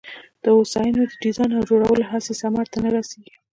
د 0.43 0.45
هوساینه 0.55 1.01
د 1.07 1.11
ډیزاین 1.23 1.51
او 1.57 1.63
جوړولو 1.69 2.07
هڅې 2.11 2.33
ثمر 2.41 2.65
ته 2.73 2.77
نه 2.85 2.89
رسېږي. 2.95 3.33